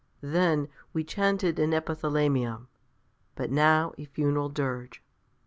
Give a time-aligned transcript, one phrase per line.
[0.23, 2.69] Then we chanted an epithalamium,
[3.35, 5.03] but now a funeral dirge!